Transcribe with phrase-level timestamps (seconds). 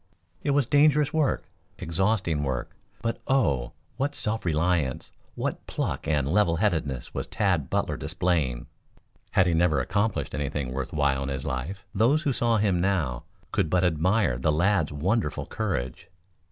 [0.41, 1.47] It was dangerous work,
[1.77, 3.73] exhausting work; but oh!
[3.97, 8.65] what self reliance, what pluck and levelheadedness was Tad Butler displaying.
[9.33, 13.25] Had he never accomplished anything worth while in his life, those who saw him now
[13.51, 16.09] could but admire the lad's wonderful courage.